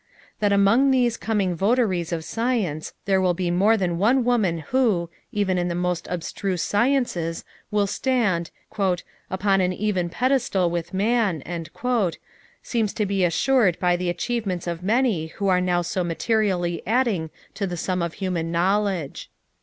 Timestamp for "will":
3.21-3.35, 7.69-7.85